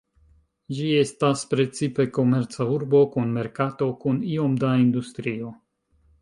Ĝi 0.77 0.85
estas 1.01 1.43
precipe 1.51 2.05
komerca 2.15 2.67
urbo 2.77 3.03
kun 3.17 3.37
merkato 3.37 3.91
kun 4.05 4.19
iom 4.31 4.57
da 4.65 4.73
industrio. 4.87 5.55